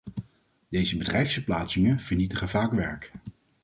[0.69, 3.11] Deze bedrijfsverplaatsingen vernietigen vaak werk.